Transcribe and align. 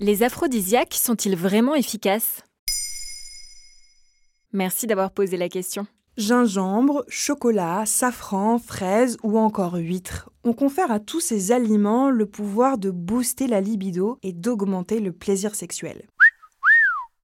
Les 0.00 0.22
aphrodisiaques 0.22 0.94
sont-ils 0.94 1.36
vraiment 1.36 1.74
efficaces? 1.74 2.42
Merci 4.52 4.86
d'avoir 4.86 5.10
posé 5.10 5.36
la 5.36 5.50
question. 5.50 5.86
Gingembre, 6.16 7.04
chocolat, 7.08 7.84
safran, 7.84 8.58
fraises 8.58 9.18
ou 9.22 9.38
encore 9.38 9.74
huîtres. 9.74 10.30
On 10.44 10.54
confère 10.54 10.90
à 10.90 10.98
tous 10.98 11.20
ces 11.20 11.52
aliments 11.52 12.10
le 12.10 12.26
pouvoir 12.26 12.78
de 12.78 12.90
booster 12.90 13.46
la 13.46 13.60
libido 13.60 14.18
et 14.22 14.32
d'augmenter 14.32 14.98
le 14.98 15.12
plaisir 15.12 15.54
sexuel. 15.54 16.06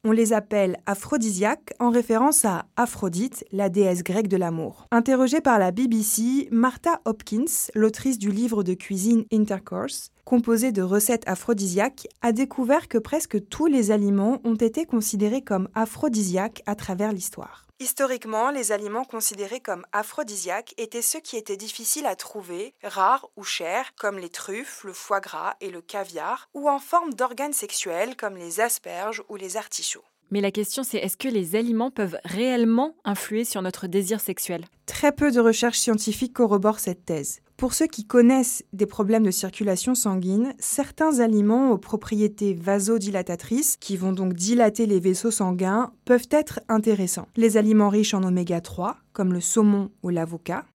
On 0.08 0.12
les 0.12 0.32
appelle 0.32 0.78
aphrodisiaques 0.86 1.74
en 1.80 1.90
référence 1.90 2.46
à 2.46 2.64
Aphrodite, 2.78 3.44
la 3.52 3.68
déesse 3.68 4.02
grecque 4.02 4.28
de 4.28 4.38
l'amour. 4.38 4.86
Interrogée 4.90 5.42
par 5.42 5.58
la 5.58 5.70
BBC, 5.70 6.48
Martha 6.50 7.02
Hopkins, 7.04 7.68
l'autrice 7.74 8.18
du 8.18 8.30
livre 8.30 8.62
de 8.62 8.72
cuisine 8.72 9.26
Intercourse, 9.30 10.10
composé 10.24 10.72
de 10.72 10.80
recettes 10.80 11.28
aphrodisiaques, 11.28 12.08
a 12.22 12.32
découvert 12.32 12.88
que 12.88 12.96
presque 12.96 13.50
tous 13.50 13.66
les 13.66 13.90
aliments 13.90 14.40
ont 14.44 14.54
été 14.54 14.86
considérés 14.86 15.42
comme 15.42 15.68
aphrodisiaques 15.74 16.62
à 16.64 16.74
travers 16.74 17.12
l'histoire. 17.12 17.67
Historiquement, 17.80 18.50
les 18.50 18.72
aliments 18.72 19.04
considérés 19.04 19.60
comme 19.60 19.86
aphrodisiaques 19.92 20.74
étaient 20.78 21.00
ceux 21.00 21.20
qui 21.20 21.36
étaient 21.36 21.56
difficiles 21.56 22.06
à 22.06 22.16
trouver, 22.16 22.74
rares 22.82 23.28
ou 23.36 23.44
chers, 23.44 23.94
comme 23.94 24.18
les 24.18 24.30
truffes, 24.30 24.82
le 24.82 24.92
foie 24.92 25.20
gras 25.20 25.54
et 25.60 25.70
le 25.70 25.80
caviar, 25.80 26.48
ou 26.54 26.68
en 26.68 26.80
forme 26.80 27.14
d'organes 27.14 27.52
sexuels 27.52 28.16
comme 28.16 28.36
les 28.36 28.58
asperges 28.58 29.22
ou 29.28 29.36
les 29.36 29.56
artichauts. 29.56 30.02
Mais 30.32 30.40
la 30.40 30.50
question 30.50 30.82
c'est 30.82 30.98
est-ce 30.98 31.16
que 31.16 31.28
les 31.28 31.54
aliments 31.54 31.92
peuvent 31.92 32.18
réellement 32.24 32.96
influer 33.04 33.44
sur 33.44 33.62
notre 33.62 33.86
désir 33.86 34.20
sexuel? 34.20 34.64
Très 34.86 35.12
peu 35.12 35.30
de 35.30 35.38
recherches 35.38 35.78
scientifiques 35.78 36.34
corroborent 36.34 36.80
cette 36.80 37.04
thèse. 37.04 37.42
Pour 37.58 37.74
ceux 37.74 37.88
qui 37.88 38.04
connaissent 38.04 38.64
des 38.72 38.86
problèmes 38.86 39.24
de 39.24 39.32
circulation 39.32 39.96
sanguine, 39.96 40.54
certains 40.60 41.18
aliments 41.18 41.72
aux 41.72 41.76
propriétés 41.76 42.54
vasodilatatrices, 42.54 43.76
qui 43.76 43.96
vont 43.96 44.12
donc 44.12 44.34
dilater 44.34 44.86
les 44.86 45.00
vaisseaux 45.00 45.32
sanguins, 45.32 45.92
peuvent 46.04 46.28
être 46.30 46.60
intéressants. 46.68 47.26
Les 47.36 47.56
aliments 47.56 47.88
riches 47.88 48.14
en 48.14 48.22
oméga 48.22 48.60
3, 48.60 48.96
comme 49.12 49.32
le 49.32 49.40
saumon 49.40 49.90
ou 50.04 50.10
l'avocat. 50.10 50.66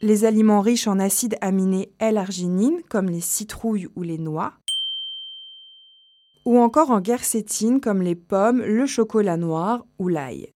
Les 0.00 0.24
aliments 0.24 0.62
riches 0.62 0.88
en 0.88 0.98
acides 0.98 1.36
aminés 1.42 1.92
L-arginine, 1.98 2.80
comme 2.88 3.10
les 3.10 3.20
citrouilles 3.20 3.88
ou 3.96 4.02
les 4.02 4.16
noix 4.18 4.54
ou 6.46 6.58
encore 6.58 6.90
en 6.90 7.00
guercétine 7.00 7.82
comme 7.82 8.00
les 8.00 8.14
pommes, 8.14 8.62
le 8.62 8.86
chocolat 8.86 9.36
noir 9.36 9.84
ou 9.98 10.08
l'ail. 10.08 10.48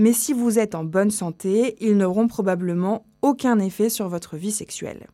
Mais 0.00 0.14
si 0.14 0.32
vous 0.32 0.58
êtes 0.58 0.74
en 0.74 0.82
bonne 0.82 1.10
santé, 1.10 1.76
ils 1.78 1.94
n'auront 1.94 2.26
probablement 2.26 3.04
aucun 3.20 3.58
effet 3.58 3.90
sur 3.90 4.08
votre 4.08 4.38
vie 4.38 4.50
sexuelle. 4.50 5.08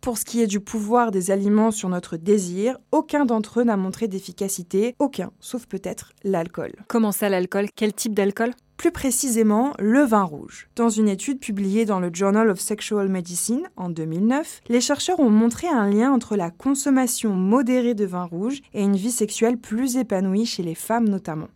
Pour 0.00 0.16
ce 0.16 0.24
qui 0.24 0.40
est 0.40 0.46
du 0.46 0.60
pouvoir 0.60 1.10
des 1.10 1.32
aliments 1.32 1.72
sur 1.72 1.88
notre 1.88 2.16
désir, 2.16 2.78
aucun 2.92 3.24
d'entre 3.24 3.58
eux 3.58 3.64
n'a 3.64 3.76
montré 3.76 4.06
d'efficacité, 4.06 4.94
aucun, 5.00 5.32
sauf 5.40 5.66
peut-être 5.66 6.12
l'alcool. 6.22 6.70
Comment 6.86 7.10
ça 7.10 7.28
l'alcool? 7.28 7.66
Quel 7.74 7.92
type 7.92 8.14
d'alcool? 8.14 8.52
Plus 8.76 8.92
précisément 8.92 9.72
le 9.80 10.02
vin 10.02 10.22
rouge. 10.22 10.68
Dans 10.76 10.88
une 10.88 11.08
étude 11.08 11.40
publiée 11.40 11.84
dans 11.84 11.98
le 11.98 12.10
Journal 12.14 12.48
of 12.48 12.60
Sexual 12.60 13.08
Medicine 13.08 13.68
en 13.74 13.88
2009, 13.88 14.60
les 14.68 14.80
chercheurs 14.80 15.18
ont 15.18 15.30
montré 15.30 15.66
un 15.66 15.90
lien 15.90 16.12
entre 16.12 16.36
la 16.36 16.52
consommation 16.52 17.34
modérée 17.34 17.94
de 17.94 18.06
vin 18.06 18.24
rouge 18.24 18.60
et 18.72 18.84
une 18.84 18.94
vie 18.94 19.10
sexuelle 19.10 19.58
plus 19.58 19.96
épanouie 19.96 20.46
chez 20.46 20.62
les 20.62 20.76
femmes 20.76 21.08
notamment. 21.08 21.48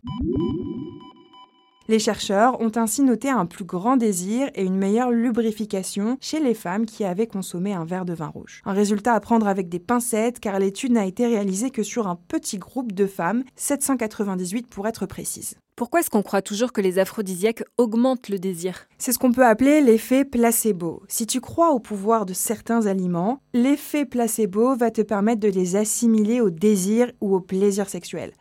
Les 1.87 1.99
chercheurs 1.99 2.59
ont 2.61 2.71
ainsi 2.77 3.03
noté 3.03 3.29
un 3.29 3.45
plus 3.45 3.63
grand 3.63 3.95
désir 3.95 4.49
et 4.55 4.63
une 4.63 4.77
meilleure 4.77 5.11
lubrification 5.11 6.17
chez 6.19 6.39
les 6.39 6.55
femmes 6.55 6.87
qui 6.87 7.03
avaient 7.03 7.27
consommé 7.27 7.73
un 7.73 7.85
verre 7.85 8.05
de 8.05 8.13
vin 8.13 8.25
rouge. 8.25 8.63
Un 8.65 8.73
résultat 8.73 9.13
à 9.13 9.19
prendre 9.19 9.47
avec 9.47 9.69
des 9.69 9.77
pincettes 9.77 10.39
car 10.39 10.57
l'étude 10.57 10.93
n'a 10.93 11.05
été 11.05 11.27
réalisée 11.27 11.69
que 11.69 11.83
sur 11.83 12.07
un 12.07 12.15
petit 12.15 12.57
groupe 12.57 12.91
de 12.91 13.05
femmes, 13.05 13.43
798 13.55 14.65
pour 14.65 14.87
être 14.87 15.05
précise. 15.05 15.57
Pourquoi 15.75 15.99
est-ce 15.99 16.09
qu'on 16.09 16.23
croit 16.23 16.41
toujours 16.41 16.71
que 16.71 16.81
les 16.81 16.97
aphrodisiaques 16.97 17.63
augmentent 17.77 18.29
le 18.29 18.39
désir? 18.39 18.87
C'est 18.97 19.11
ce 19.11 19.19
qu'on 19.19 19.33
peut 19.33 19.45
appeler 19.45 19.81
l'effet 19.81 20.25
placebo. 20.25 21.03
Si 21.07 21.27
tu 21.27 21.39
crois 21.39 21.69
au 21.71 21.79
pouvoir 21.79 22.25
de 22.25 22.33
certains 22.33 22.87
aliments, 22.87 23.41
l'effet 23.53 24.05
placebo 24.05 24.75
va 24.75 24.89
te 24.89 25.01
permettre 25.01 25.41
de 25.41 25.49
les 25.49 25.75
assimiler 25.75 26.41
au 26.41 26.49
désir 26.49 27.11
ou 27.21 27.35
au 27.35 27.41
plaisir 27.41 27.89
sexuel. 27.89 28.31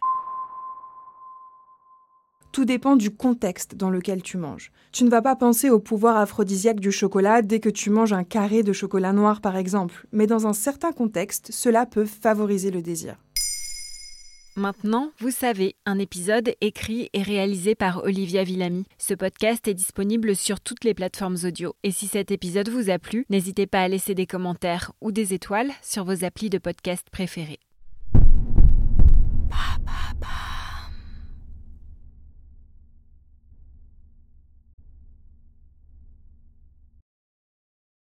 Tout 2.54 2.65
dépend 2.65 2.94
du 2.94 3.10
contexte 3.10 3.75
dans 3.75 3.91
lequel 3.91 4.22
tu 4.22 4.37
manges. 4.37 4.70
Tu 4.92 5.03
ne 5.03 5.10
vas 5.10 5.22
pas 5.22 5.34
penser 5.34 5.70
au 5.70 5.81
pouvoir 5.81 6.16
aphrodisiaque 6.16 6.78
du 6.78 6.92
chocolat 6.92 7.42
dès 7.42 7.59
que 7.59 7.69
tu 7.69 7.91
manges 7.91 8.12
un 8.12 8.22
carré 8.22 8.62
de 8.62 8.72
chocolat 8.72 9.12
noir 9.12 9.41
par 9.41 9.56
exemple, 9.56 10.06
mais 10.12 10.28
dans 10.28 10.47
un 10.47 10.53
certain 10.53 10.92
contexte, 10.92 11.48
cela 11.50 11.84
peut 11.84 12.04
favoriser 12.04 12.70
le 12.70 12.81
désir. 12.81 13.16
Maintenant, 14.54 15.10
vous 15.19 15.32
savez, 15.32 15.75
un 15.84 15.98
épisode 15.98 16.54
écrit 16.60 17.10
et 17.12 17.22
réalisé 17.22 17.75
par 17.75 18.04
Olivia 18.04 18.44
Villamy. 18.44 18.84
Ce 18.98 19.15
podcast 19.15 19.66
est 19.66 19.75
disponible 19.75 20.36
sur 20.36 20.60
toutes 20.60 20.84
les 20.84 20.94
plateformes 20.94 21.38
audio. 21.42 21.75
Et 21.82 21.91
si 21.91 22.06
cet 22.06 22.31
épisode 22.31 22.69
vous 22.69 22.88
a 22.88 23.00
plu, 23.00 23.26
n'hésitez 23.31 23.66
pas 23.66 23.82
à 23.82 23.88
laisser 23.88 24.15
des 24.15 24.26
commentaires 24.26 24.92
ou 25.00 25.10
des 25.10 25.34
étoiles 25.34 25.72
sur 25.82 26.04
vos 26.04 26.25
applis 26.25 26.50
de 26.50 26.59
podcast 26.59 27.09
préférés. 27.10 27.59